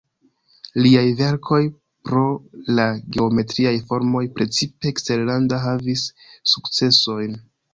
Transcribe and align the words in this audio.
Liaj 0.83 1.03
verkoj 1.19 1.59
pro 2.09 2.23
la 2.79 2.87
geometriaj 3.17 3.75
formoj 3.91 4.25
precipe 4.39 4.93
eksterlanda 4.93 5.61
havis 5.67 6.09
sukcesojn. 6.57 7.39